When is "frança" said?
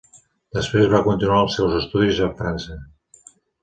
2.43-2.83